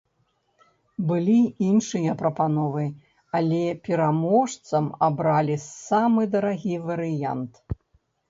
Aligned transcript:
Былі 1.09 1.35
іншыя 1.65 2.13
прапановы, 2.21 2.85
але 3.39 3.59
пераможцам 3.87 4.85
абралі 5.09 5.57
самы 5.89 6.21
дарагі 6.37 6.75
варыянт. 6.89 7.53